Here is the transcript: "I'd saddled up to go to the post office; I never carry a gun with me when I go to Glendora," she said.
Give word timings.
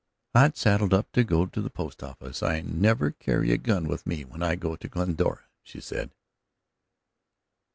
"I'd 0.33 0.57
saddled 0.57 0.95
up 0.95 1.11
to 1.11 1.23
go 1.23 1.45
to 1.45 1.61
the 1.61 1.69
post 1.69 2.01
office; 2.01 2.41
I 2.41 2.61
never 2.61 3.11
carry 3.11 3.51
a 3.51 3.57
gun 3.59 3.87
with 3.87 4.07
me 4.07 4.25
when 4.25 4.41
I 4.41 4.55
go 4.55 4.75
to 4.75 4.87
Glendora," 4.87 5.43
she 5.61 5.79
said. 5.79 6.09